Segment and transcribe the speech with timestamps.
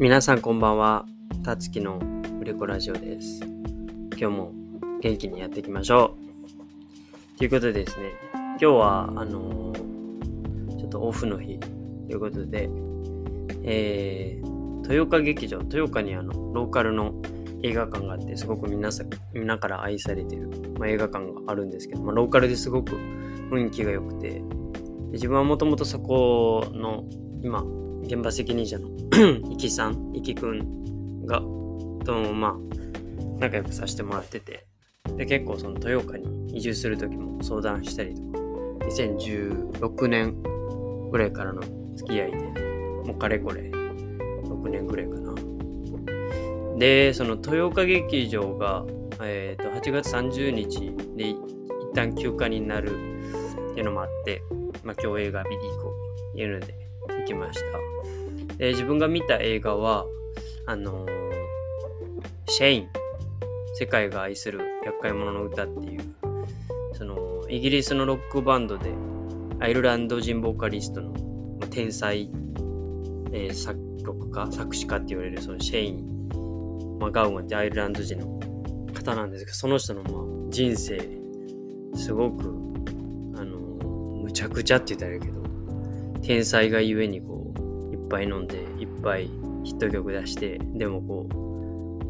[0.00, 1.06] 皆さんこんばんは。
[1.42, 1.98] たつきの
[2.40, 3.40] 売れ子ラジオです。
[4.16, 4.52] 今日も
[5.00, 6.14] 元気にやっていきましょ
[7.34, 7.38] う。
[7.38, 11.66] ということでですね、今日は、あのーちょっとオフの日と
[12.12, 12.70] いうことで、
[13.64, 17.20] えー、豊岡劇場、豊岡にあの、ローカルの
[17.64, 22.92] 映画館があって、すごく皆さん、皆から愛されてる、まあ、映画館があるんですけど、まあ、ローカルですごく
[23.50, 24.44] 雰囲気が良くて、
[25.10, 27.02] 自分はもともとそこの、
[27.42, 27.64] 今、
[28.08, 28.88] 現場責任者の
[29.52, 32.54] いきさん、いきくんが、ともまあ、
[33.38, 34.64] 仲良くさせてもらってて、
[35.18, 38.38] で、結構その豊岡に移住する時も相談したりとか、
[38.86, 40.42] 2016年
[41.10, 41.60] ぐらいからの
[41.96, 42.38] 付き合いで、
[43.04, 45.34] もうかれこれ、6年ぐらいかな。
[46.78, 48.86] で、その豊岡劇場が、
[49.22, 51.36] えっ、と、8月30日で一
[51.94, 52.88] 旦休暇になる
[53.72, 54.42] っていうのもあって、
[54.82, 55.92] まあ今日映画見に行こ
[56.32, 56.87] うというので
[57.28, 57.60] きまし
[58.48, 58.56] た。
[58.56, 60.04] で、自分が見た映画は、
[60.66, 61.28] あのー
[62.50, 62.88] シェイン、
[63.78, 66.00] 世界が愛する厄介者の歌っていう、
[66.94, 68.90] その、イギリスのロックバンドで、
[69.60, 71.10] アイルランド人ボーカリストの、
[71.60, 72.30] まあ天才、
[73.32, 78.40] えー作曲家、作詞家って言われるそのシェイン、まあ、ガウマンってアイルランド人の
[78.94, 80.12] 方なんですけど、その人のまあ
[80.50, 80.98] 人生、
[81.94, 82.44] すごく、
[83.36, 85.42] あのーむちゃくちゃって言ったらいいけど、
[86.22, 89.28] 天才がゆえにこう、いっぱい飲んで、いっぱい
[89.64, 91.48] ヒット曲出して、でもこう、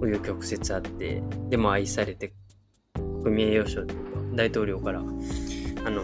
[0.00, 2.32] 紆余曲折あって、でも愛されて、
[3.22, 5.02] 国民栄誉賞というか、大統領から、あ
[5.90, 6.02] の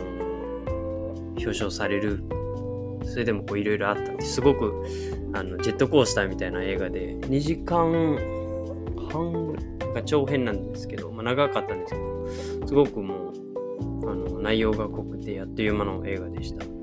[1.37, 2.25] 表彰される。
[3.05, 4.73] それでもこういろいろあったんですごく、
[5.35, 8.17] あの、ジェットコースターみたいな映画で、2時間
[9.11, 9.53] 半
[9.93, 13.33] が長編なんですけど、まあ長かったんですけど、すごくも
[14.03, 16.74] う、あの、内容が濃くて、あっという間の映画でした。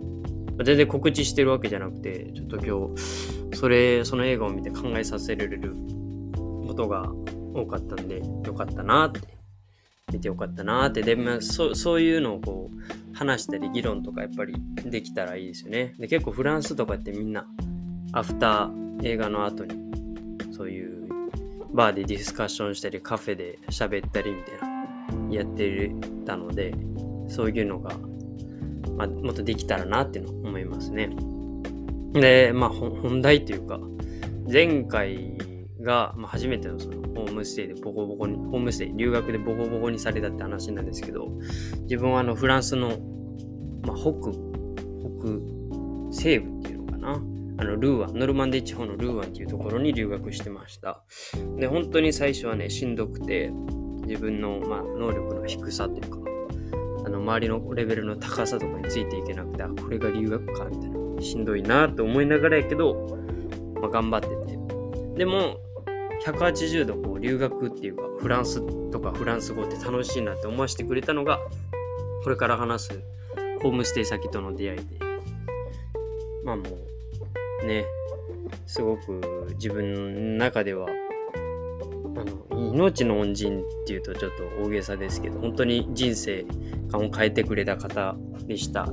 [0.64, 5.74] 全然告知してるわけじゃなくて、ちょっと今日、それ、その映画を見て考えさせられる
[6.68, 7.12] ことが
[7.53, 9.22] 多かったんで、よかったなって、
[10.14, 14.56] 見てよかったなって、で、まあ、そそういうのをこう、話したり議論とかやっぱり
[14.86, 15.94] できたらいいですよね。
[16.00, 17.46] で、結構フランスとかってみんな、
[18.14, 19.75] アフター映画の後に、
[20.52, 21.08] そういう
[21.74, 25.92] バーでディスカッションしたり、カフェで喋ったりみたいな、やって
[26.25, 26.74] たので、
[27.28, 27.96] そういうのが、
[29.01, 31.09] まあ、もっとできたらなっていうのを思いますね。
[32.13, 33.79] で、まあ、本題というか、
[34.51, 35.38] 前回
[35.81, 41.29] が、まあ、初めてのそのホームステイでボコボコに、ホームステイ、留学でボコボコにされたって話なんですけど、
[41.84, 42.89] 自分はあのフランスの、
[43.81, 44.39] まあ、北、北
[46.12, 47.23] 西部っていうのかな？
[47.57, 51.03] あのルーアン、ノルマンディ地方のルーアンっていうところに留学してました。
[51.57, 53.51] で、本当に最初はね、しんどくて、
[54.06, 56.21] 自分の、まあ、能力の低さというか、
[57.22, 61.22] 周りのレベルの高さとかについていけなくて、あ、これが留学か、みたいな。
[61.22, 63.18] しんどいなと思いながらやけど、
[63.80, 64.58] まあ、頑張ってて。
[65.18, 65.58] でも、
[66.26, 68.62] 180度こう留学っていうか、フランス
[68.92, 71.40] とかフランス語って楽しいなって思わせてくれたのが、
[72.24, 73.02] これから話す
[73.62, 74.84] ホームステイ先との出会いで、
[76.44, 76.64] まあも
[77.64, 77.86] う、ね、
[78.66, 80.00] すごく自分の
[80.38, 86.46] 中では、あの、命の恩人っていうとちょっと大げさですけど、本当に人生
[86.97, 88.16] を変えてくれた方
[88.47, 88.88] でした。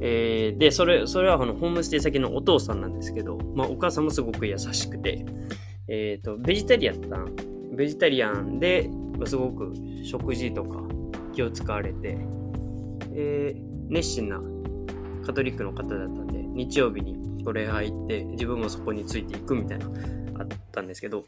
[0.00, 5.24] えーで、それ、それはあのホームステイ先のお父さんなんですけど、まあお母さんもすごく優しくて、
[5.88, 7.18] えっ、と、ベジタリアンだ
[7.72, 8.90] ベジタリアンで、
[9.24, 9.72] すごく
[10.04, 10.82] 食事とか
[11.32, 12.18] 気を使われて、
[13.14, 14.40] えー熱心な
[15.26, 19.86] カトリックの方だったんで、日曜日にこれ入って、自分もそこについていくみたいな、
[20.38, 21.24] あったんですけど、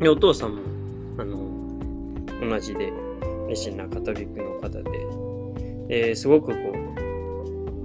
[0.00, 0.62] お父さんも、
[1.18, 2.92] あの、同じで、
[3.48, 4.68] 熱心なカトリックの方
[5.88, 6.54] で、ですごくこ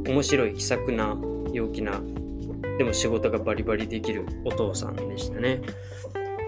[0.05, 1.17] う、面白い気さくな
[1.53, 2.01] 陽気な
[2.77, 5.61] でも仕事がバリバリできるお父さんでしたね。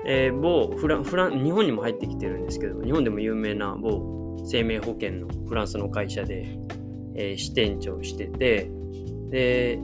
[0.05, 6.57] えー某フランフラン日本にも入ってきてるんですけど日本でも有名な某生命保険のフランスの会社で、
[7.15, 8.69] えー支店長してて
[9.29, 9.77] で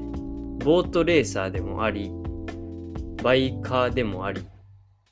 [0.63, 2.12] ボートレーサーでもあり
[3.21, 4.41] バイカーでもあり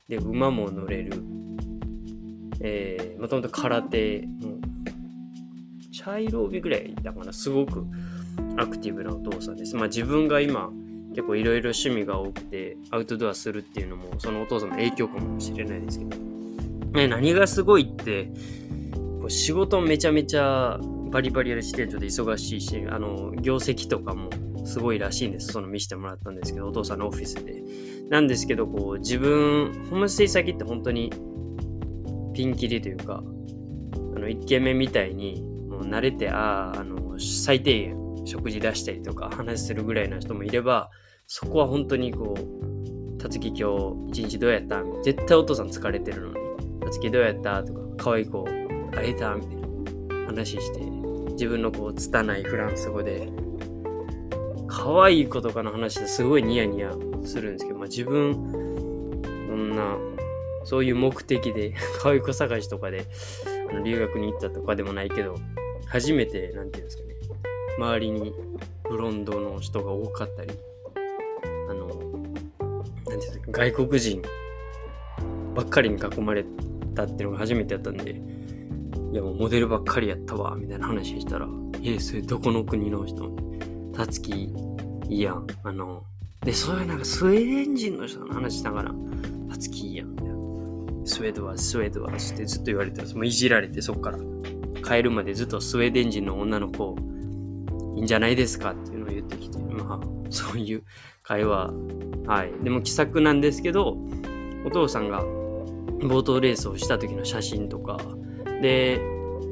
[0.08, 1.22] で馬も乗れる、
[2.60, 4.60] えー、もともと空手も
[5.92, 7.86] 茶色帯ぐらいだかなすごく
[8.58, 9.76] アクティブなお父さんです。
[9.76, 10.70] まあ自分が今
[11.16, 16.18] 結構いろいろ趣味が多くてアウトドアするっていうのもそのお父さんの影響かもしれないですけど、
[16.92, 18.30] ね、何がすごいって
[19.20, 20.78] こう仕事めちゃめちゃ
[21.12, 24.30] バリバリやる支店長で忙しいしあの業績とかも
[24.66, 25.54] すごいらしいんです。
[25.54, 27.64] その見せてもらったんですけどお父さんのオフィスで。
[28.10, 31.12] なんですけどこう自分ホームステイ先って本当に
[32.36, 40.92] ピンキリというかあの1軒目みたいにもう慣れてあああの最低限食事出したりとか話するぐらいの人もいれば
[41.26, 43.56] そこは本当にこうたつき今
[44.12, 44.84] 日一日どうやった？
[45.04, 46.36] 絶対お父さん疲れてるのに、
[46.82, 47.64] たつきどうやった？
[47.64, 48.44] とか、可愛い子
[48.92, 49.34] 会えた？
[49.34, 49.66] みたいな。
[50.28, 50.82] 話して、
[51.32, 53.30] 自分のこう、拙いフランス語で、
[54.68, 56.92] 可愛い子とかの話ですごいニヤニヤ
[57.24, 59.98] するんですけど、まあ自分、こんな、
[60.66, 63.06] そういう目的で、 可愛い子探しとかで、
[63.70, 65.36] あの留学に行ったとかでもないけど、
[65.86, 67.16] 初めて、なんていうんですかね、
[67.78, 68.34] 周りに
[68.90, 70.52] ブロンドの人が多かったり、
[71.70, 74.22] あの、なんていうんですか、外国人
[75.56, 76.46] ばっかりに囲まれ
[76.94, 81.48] たっていうのが初めてやったんで、いやもうモデルばっかりやったわ、みたいな話したら、
[81.84, 83.30] え、それどこの国の人？
[83.96, 84.54] たつき、
[85.10, 85.48] いいやん。
[85.64, 86.04] あの、
[86.44, 88.92] で、そういうなんかスウェーデン人の人の話しながら、
[89.50, 90.35] たつきいいやん、みたいな。
[91.06, 93.16] スウェードはスウェードはってずっと言われてます。
[93.16, 94.20] もういじられて、そっから
[94.84, 96.96] 帰るまでずっとスウェーデン人の女の子、
[97.96, 100.84] いいんじゃないですかっていうのを言ってきて、まあ、そういう
[101.24, 101.72] 会話、
[102.28, 102.64] はい。
[102.64, 103.98] でも気さくなんですけど、
[104.66, 105.24] お父さんが
[106.02, 107.98] 冒頭レースをした時の写真とか、
[108.62, 109.00] で、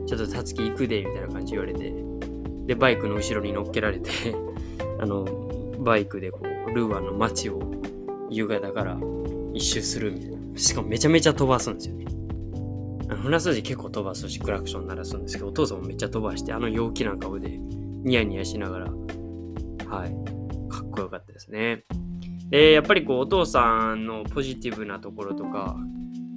[0.08, 1.94] ちょっとたつき行くで、みたいな感じ言われて、
[2.66, 4.10] で、バイクの後ろに乗っけられて
[5.00, 5.26] あの、
[5.80, 7.60] バイクでこう、ルーアンの街を
[8.30, 8.98] 夕方から
[9.54, 10.43] 一周するみたいな。
[10.56, 12.06] しかもめちゃめちゃ飛ばすんですよね。
[13.10, 18.92] あのフランス人結構飛ばすし、クラクション鳴らすんですけど、お父さんもめっちゃ飛ばして、あの陽気な顔でニヤニヤしながら、
[19.88, 20.16] はい、
[20.70, 21.86] かっこよかったですね。
[22.50, 25.76] で、やっぱりこう、お父さんのポジティブなところとか、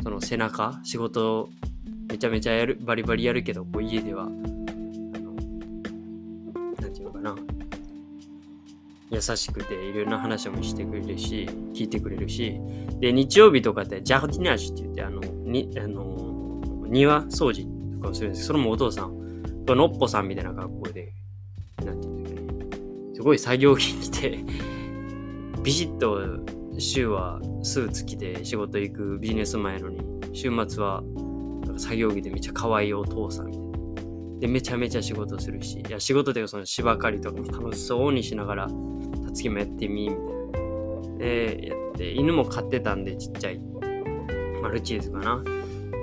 [0.03, 1.49] その背中、仕事
[2.09, 4.35] めちゃめちゃやる、バリバリやるけど、こう家ではあの、
[6.81, 7.37] なんていうのかな
[9.11, 12.61] 優しくていろんな話もしてくれるし、聞いてくれるし、
[13.01, 18.47] で、日曜日とかってジャーディナージュって言って、あの、に、あの、庭掃除とかをするんです。
[18.47, 19.17] それもお父さん、
[19.67, 21.13] のっぽさんみたいな格好で、
[21.85, 24.45] なんていうんだっけね、すごい作業着着て、
[25.63, 26.21] ビシッと
[26.79, 30.01] 週はスーツ着て仕事行くビジネスマンやのに、
[30.33, 31.03] 週末は
[31.77, 33.66] 作業着でめっちゃ可愛いお父さんみたいな。
[34.41, 38.69] で、めちゃめちゃ仕事するし、いや、仕事でその芝刈りとかも楽しそうにしながら、
[39.35, 40.27] 次もやってみ、みたい
[41.13, 41.19] な。
[41.19, 43.61] で、やって、犬も飼ってたんで、ちっちゃい。
[44.63, 45.43] マルチーズかな。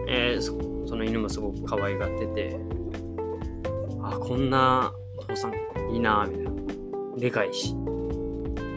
[0.07, 0.57] えー、そ
[0.87, 2.59] その犬もすごく可愛がってて、
[4.01, 5.53] あ、こんなお父さん
[5.93, 6.51] いいなみたいな。
[7.17, 7.75] でかいし。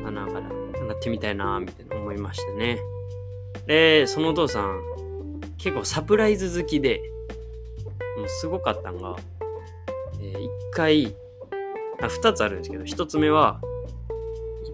[0.05, 0.49] 穴かな
[0.95, 2.79] ってみたいなみたいな思いましたね。
[3.67, 4.81] で、そのお父さん、
[5.59, 7.01] 結構サプライズ好きで、
[8.17, 9.17] もうすごかったんが、
[10.21, 11.17] えー、一回、
[12.01, 13.61] あ、二つあるんですけど、一つ目は、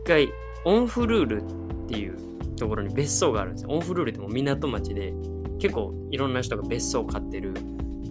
[0.05, 0.33] 1回、
[0.65, 2.17] オンフルールっていう
[2.57, 3.71] ところに別荘があるんですよ。
[3.71, 5.13] オンフルールってもう港町で、
[5.59, 7.55] 結構いろんな人が別荘を買ってる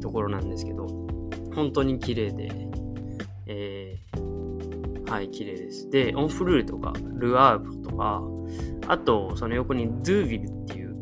[0.01, 0.87] ところなんですけど、
[1.55, 2.49] 本当に綺麗で、
[3.47, 5.89] えー、はい、綺麗です。
[5.89, 8.21] で、オンフルールとか、ルアーブとか、
[8.87, 10.95] あと、その横にドゥービルっていう、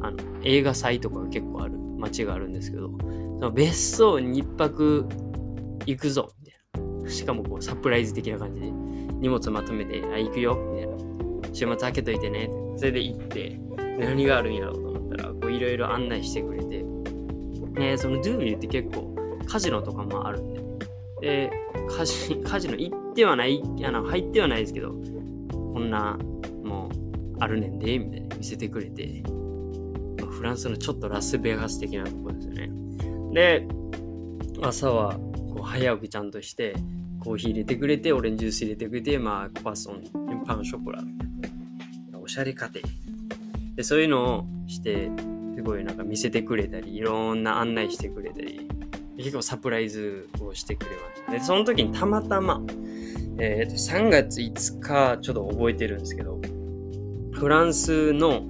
[0.00, 2.90] あの、映画祭とかが結構ある街があるんですけど、
[3.50, 5.06] 別荘に一泊
[5.86, 7.10] 行くぞ、みたいな。
[7.10, 8.70] しかもこう、サプライズ的な感じで。
[8.70, 11.54] 荷物まとめて、あ、行くよ、みたいな。
[11.54, 12.50] 週末開けといてね。
[12.76, 13.60] それで行って、
[13.98, 16.82] 何があるんやろうと思ったら、こういろいろ案内してくれて、
[17.78, 19.14] ね、そのドゥービルって結構
[19.46, 20.62] カジノとかもあるんで、
[21.20, 21.52] で、
[21.88, 24.94] カジ カジノ行ってはない、あの入ってはないですけど、
[25.52, 26.18] こんな、
[26.64, 29.22] もう、あるねんで、みたいな見せてくれて、
[30.20, 32.71] まあ、フランスのちょっとラスベガス的なところですよね。
[33.32, 33.66] で、
[34.62, 35.14] 朝は
[35.54, 36.74] こう早起きちゃんとして、
[37.20, 40.02] コーヒー入れてくれて、オレンジジュース入れてくれて、まあ、クワッソン、
[40.44, 41.02] パン、ショコラ。
[42.20, 42.88] おしゃれ家庭。
[43.76, 45.10] で、そういうのをして、
[45.56, 48.68] すごいなんか見せてくれたり、いろんな案内してくれたり、
[49.16, 51.32] 結構サプライズをしてくれました。
[51.32, 52.62] で、その時にたまたま、
[53.38, 56.40] え、ー、と、3月5日、ちょっと覚えてるんですけど、
[57.32, 58.44] フランスの、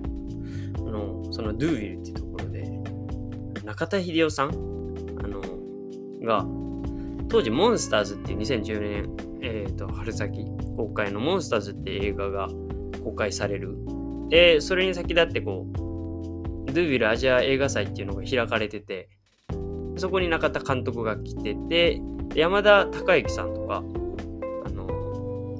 [0.77, 2.12] あの、そのドゥーヴィルって、
[3.73, 4.49] 中田秀夫さん？
[4.51, 4.53] あ
[5.27, 5.41] の、
[6.23, 6.47] が、
[7.31, 10.45] 当時モンスターズっていう2010年、えーと、春先
[10.77, 12.49] 公開のモンスターズっていう映画が
[13.03, 13.79] 公開される。
[14.29, 19.09] で、それに先立ってこう、ドゥービルアジア映画祭っていうのが開かれてて、
[19.97, 22.03] そこに中田監督が来てて、
[22.35, 23.81] 山田孝之さんとか、あ
[24.69, 25.57] の、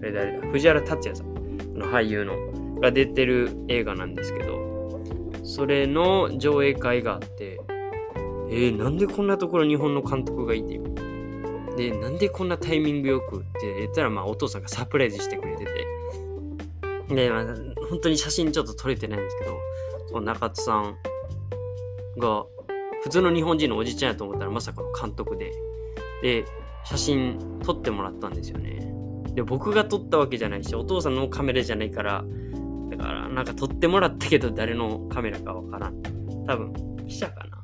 [0.00, 1.34] あれ誰だ、藤原竜也さん
[1.78, 2.34] の俳優の
[2.80, 4.57] が出てる映画なんですけど、
[5.48, 7.58] それの上映会があって、
[8.50, 10.78] えー、なんでこんなところ日本の監督がいて、
[11.74, 17.44] で、なんでこんなタイミングよくって言ったら、まあ、お父さんがサプライズしてくれてて、で、まあ、
[17.88, 19.58] 本当に写真ちょっと撮れてないんですけど、
[20.08, 20.98] その中津さん
[22.18, 22.44] が、
[23.02, 25.50] 普通の日本人のおじちゃんやと思ったらまさかの監督で、
[26.20, 26.44] で、
[26.84, 28.92] 写真撮ってもらったんですよね。
[29.32, 32.22] で、僕が撮ったわけじゃないし、お父さんのカメラじゃないから、
[32.90, 36.02] だからなんか撮ってもらったけど誰のカメラかわからん。
[36.46, 36.72] 多分、
[37.06, 37.58] 記者かな。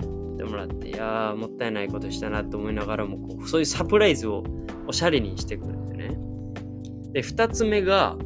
[0.00, 4.44] 撮ってもらって、いやー、もったいないことしたなと思いながらもこう、そういうサプライズを
[4.86, 7.12] おしゃれにしてくるんですよね。
[7.12, 8.16] で、二つ目が、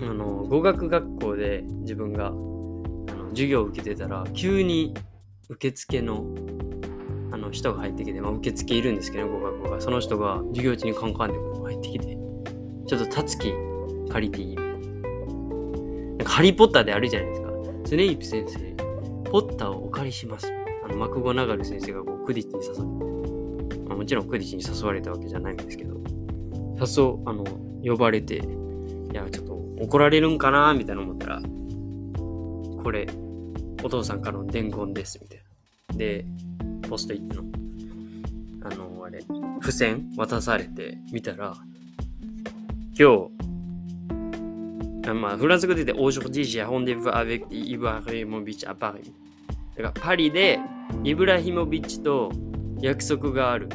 [0.00, 4.94] あの、語学学校で自分が、あの、授業を受けてたら、急に
[5.48, 6.24] 受付の
[7.32, 9.80] あの人が入ってきて、まあ、受付いるんですけど、ね語学校が。
[9.80, 12.18] その人が授業中にカンカンで入ってきて、
[12.86, 13.54] ちょっとたつき
[14.10, 14.56] 借りていい
[16.42, 17.52] リーポッターであるじゃないですか。
[17.86, 18.58] スネイプ先生、
[19.30, 20.52] ポッターをお借りします。
[20.84, 25.94] あの、マクゴナガル先生がこうクディッチに誘って、まあ、もちろんクディッチに誘われたわけじゃないんですけど、
[26.80, 27.44] 誘あの、
[27.84, 28.40] 呼ばれて、い
[29.14, 31.42] や、ちょっと怒られるんかなみたいな思ったら、
[32.82, 33.06] これ、
[33.84, 35.38] お父さんからの伝言です、みたい
[35.90, 35.96] な。
[35.96, 36.24] で、
[36.88, 37.52] ポストイットの、
[38.64, 39.24] あの、あれ、
[39.60, 41.54] 付箋渡されて見たら、
[42.98, 43.41] 今日、
[45.14, 49.12] まあ、フランス語で言って、aujourd'hui j'ai rendez-vous avec Ibrahimovic à Paris。
[49.76, 50.60] だから、パリで
[51.02, 52.30] イブラヒモビッチと
[52.80, 53.68] 約束がある。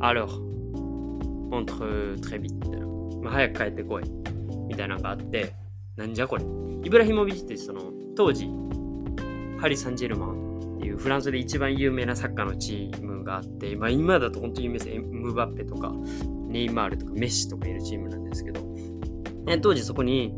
[0.00, 0.28] Alors,
[1.50, 2.86] entre très vite みたいな。
[3.22, 4.04] まあ、早く帰ってこい。
[4.68, 5.54] みたいなのがあって、
[5.96, 6.44] なんじゃこれ。
[6.84, 8.48] イブラヒモビッチってその、当時、
[9.58, 15.92] パリ・サンジェルマンっていうフランスで一番有名なサッカーのチームがあって、まあ、今だと本当に有名ですムバッペとか
[16.48, 18.60] ネイマールとかメッシとかいるチームなんですけど、
[19.46, 20.34] え当時そこに、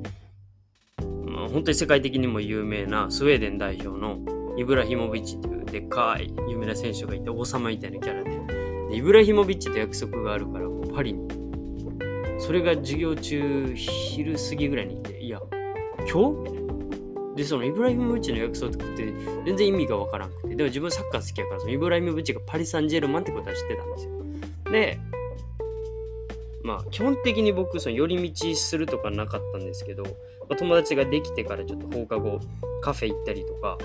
[1.25, 4.19] まあ、本当に世界的にも有名なスウェーデン代表の
[4.59, 8.31] イブラヒモビッチっていうでっかい有名な選手がいて王様みたいなキャラで。
[8.91, 11.29] でイブラヒモビッチと約束があるからパリに。
[12.39, 15.41] それが授業中昼過ぎぐらいに行っていや
[16.11, 16.57] 今日？
[17.37, 19.13] で、そのイブラヒモビッチの約束って
[19.45, 24.13] 全然意味がわからんくて、でも自分サッカー好きやから、そのイブラヒモビッチがパリ・サンジェルマンってことは知ってたんですよ。
[24.73, 24.99] で、
[26.67, 30.11] まあ、基本的に僕、その寄り道するとかなかったんですけど、ま
[30.51, 32.41] あ、友達ができてからちょっと放課後、
[32.83, 33.79] カフェ行ったりとか、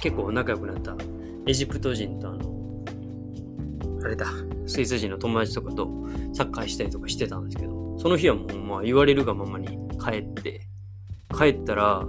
[0.00, 0.96] 結構仲良くなった
[1.48, 2.84] エジプト人とあの、
[4.04, 4.26] あれだ、
[4.66, 5.88] スイス人の友達とかと
[6.34, 9.66] サッカーしたりとかしてたんですけど、その日はもうまあ言われるがままに
[9.98, 10.60] 帰って、
[11.36, 12.06] 帰ったら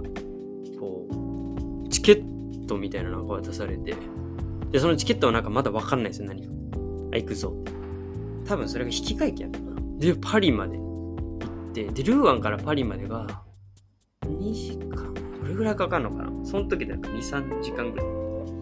[0.78, 1.08] こ
[1.84, 3.96] う、チケットみたいなのが渡されて、
[4.70, 6.52] で、そのチケットはなんかまだわかんないですよ、何か。
[7.12, 7.52] あ、行くぞ。
[8.46, 9.69] 多分それが引き換え券やったかな。
[10.00, 11.38] で、パリまで行
[11.70, 13.44] って、で、ルーアンからパリまでが、
[14.24, 16.44] 2時間どれぐらいかかるのかな？
[16.44, 18.06] その時でなんか2、3時間ぐらい。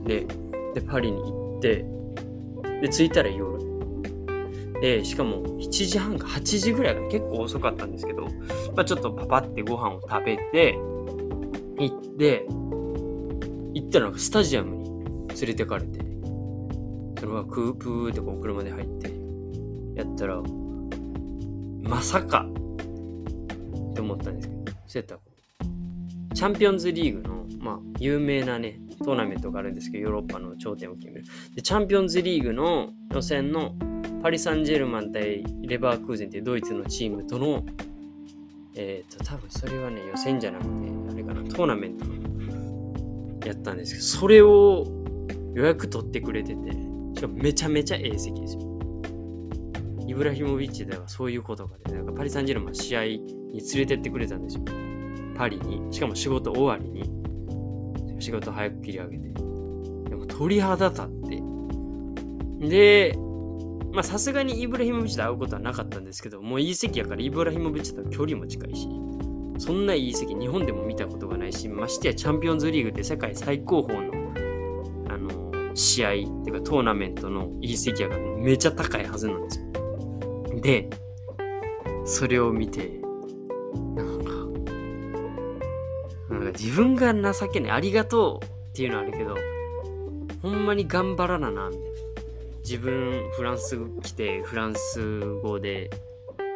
[0.04, 0.26] で、
[0.74, 1.84] で、パリに行って、
[2.82, 3.56] で、着いたら夜。
[4.80, 8.24] で、しかも7時半か8時ぐらいが結構遅かったんですけど、
[8.76, 10.72] まあちょっとパパってご飯を食べて、
[11.78, 12.46] 行って、
[13.74, 16.00] 行ったらスタジアムに連れてかれて、
[17.20, 19.12] それはクープーってこう車で入って、
[19.94, 20.42] やったら、
[21.88, 25.20] まさかって思ったんですけど、そうやったら
[26.34, 31.24] チャンピオンズリーグの、まあ、有名なね、トーナメントがあるんですけど、ヨーロッパの頂点を決める。
[31.54, 33.74] で、チャンピオンズリーグの予選の
[34.22, 37.64] パリ・サンジェルマン対レバークーゼンっていうドイツのチームとの、
[38.76, 40.70] えっ、ー、と、多分それはね、予選じゃなくて、
[41.10, 42.14] あれかな、トーナメントの
[43.46, 44.84] やったんですけど、それを
[45.54, 46.70] 予約取ってくれてて、
[47.14, 48.67] しかもめちゃめちゃええ席ですよ。
[50.08, 54.64] イブラヒモビッチではそういうことがね、なんかパリ・サンジェルマン試合に連れてってくれたんですよ。
[55.36, 55.92] パリに。
[55.92, 57.04] しかも仕事終わりに。
[58.18, 59.28] 仕事早く切り上げて。
[59.28, 61.06] でも鳥肌立っ
[62.58, 62.68] て。
[62.68, 63.14] で、
[63.92, 68.88] まあさすがにイブラヒモビッチと会うことはなかったんですけど、もういい席やからイブラヒモビッチと距離も近いし、
[69.58, 74.18] そんないい席日本でも見たことがないしましてやチャンピオンズリーグって世界最高峰の
[75.78, 79.67] 試合っていうかトーナメントのいい席やからめちゃ高いはずなんですよ
[80.60, 80.88] で
[82.04, 83.00] それを見て
[83.94, 84.32] なんか
[86.30, 89.36] なんか自分が情けないありがとうっていうのはあるけど
[90.42, 91.88] ほんまに頑張らななみたいな
[92.60, 95.90] 自分フランス来てフランス語で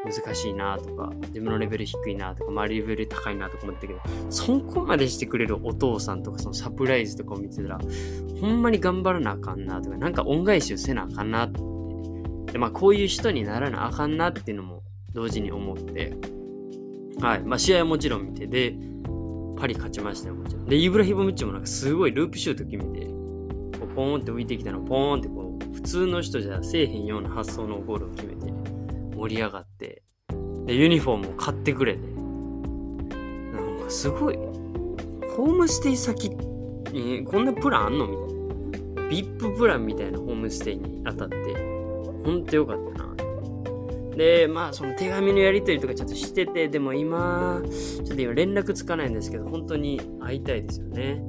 [0.04, 7.78] 難しいなとか、自分のレベル低いなとか、周りレベル高いなとか思ったけど、そこまでしてくれるお父さんとか、そのサプライズとかを見てたら、
[8.40, 11.71] ほんまに頑張らなあかんなとか、なんか恩返しをせなあかんなって。
[12.62, 16.16] まあ、こういう人にならなあかんなっていうのも同時に思って、
[17.20, 17.42] はい。
[17.42, 18.76] まあ、試合はもちろん見て、で、
[19.58, 20.66] パリ勝ちましたよ、もちろん。
[20.66, 28.52] で、イブラヒボムッチもなんかすごいループシュート決めて、こうポーンって浮いてきたのポーンってこう、普通の人じゃせえへんような発想のゴールを決めて、
[29.16, 30.04] 盛り上がって、
[30.66, 38.32] で、ユニフォームを買ってくれて、なんかすごい、ホームステイ先にこんなプランあんのみたいな。
[39.10, 41.71] VIP プランみたいなホームステイに当たって、
[42.24, 43.12] ほんとよかったな。
[44.16, 51.22] で、まあ、その手紙のやり取りとかちょっとしてて、でも今、ちょっと今連絡つかないんですけど、本当に会いたいですよね。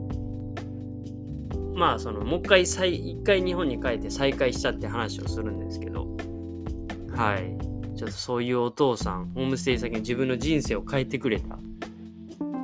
[1.76, 6.08] まあ、その、もう一回再、一回日本に帰って再会したって話をするんですけど、
[7.16, 7.58] はい。
[7.98, 11.62] ちょっとそういうお父さん、ホームステイ先に自分の人生を変えてくれた、こ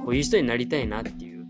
[0.08, 1.48] ういう人になりたいなっていう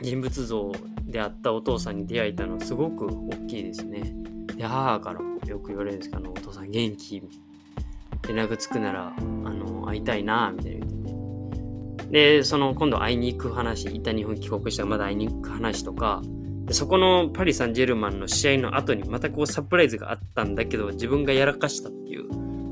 [0.00, 0.72] 人物像
[1.06, 4.14] であったお父さんに出会えたのはすごく大きいですね。
[4.60, 7.22] で、母からもよく言われるんですけど、お父さん元気？
[8.28, 12.06] 連絡つくなら、あの、会いたいな、みたいな言って。
[12.10, 16.20] で、その、今度会いに行く話、一旦日本帰国したらまだ会いに行く話とか、
[16.66, 22.28] でそこのパリ・サンジェルマンの試合の後にまたこうサプライズがあったんだけど、自分がやらかしたっていう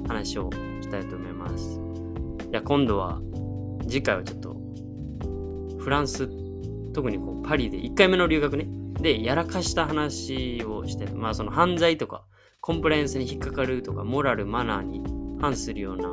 [0.06, 0.50] 話を
[0.82, 1.80] したいと思います。
[2.50, 3.18] じゃあ今度は、
[3.88, 4.56] 次回はちょっと、
[5.78, 6.28] フランス、
[6.92, 8.68] 特にこうパリで1回目の留学ね、
[9.00, 12.24] で、やらかした話をして、まあその犯罪とか、
[12.60, 15.02] コンプライアンスに引っかかるとか、モラル、マナーに
[15.40, 16.10] 反するような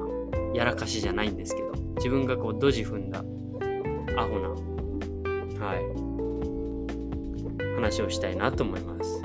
[0.54, 3.24] やらかしじゃないんですけど、自分がこうドジ踏んだ
[4.18, 4.50] アホな、
[5.66, 5.82] はい、
[7.76, 9.22] 話をしたいなと思います。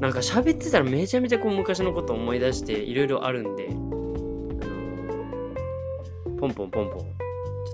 [0.00, 3.88] なんか喋ってたらめちゃめちゃこう昔のこと思い出していろいろあるんで、あの、
[6.36, 7.06] ポンポンポンポン、ちょ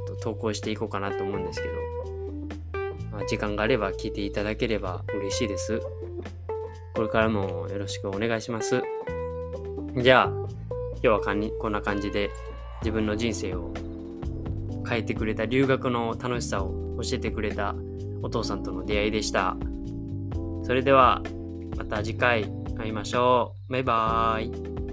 [0.04, 1.74] っと投稿していこうかなと思うんですけど、
[3.14, 5.80] まあ、時間があれば聞いていただければ嬉しいです。
[6.94, 8.82] これからもよろしくお願いします。
[9.96, 12.30] じゃあ、今日はかんこんな感じで
[12.82, 13.72] 自分の人生を
[14.88, 17.74] 変えてくれた留学の楽しさを教えてくれた
[18.22, 19.56] お父さんとの出会いでした。
[20.64, 21.22] それでは
[21.76, 23.72] また次回会いましょう。
[23.72, 24.83] バイバーイ。